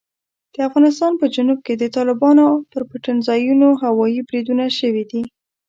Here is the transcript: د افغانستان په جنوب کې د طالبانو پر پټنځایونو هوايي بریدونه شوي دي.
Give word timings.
د 0.53 0.55
افغانستان 0.67 1.11
په 1.19 1.25
جنوب 1.35 1.59
کې 1.65 1.73
د 1.77 1.83
طالبانو 1.95 2.45
پر 2.71 2.81
پټنځایونو 2.89 3.67
هوايي 3.83 4.21
بریدونه 4.27 4.65
شوي 4.79 5.03
دي. 5.11 5.21